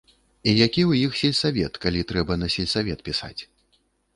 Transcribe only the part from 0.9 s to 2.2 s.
іх сельсавет, калі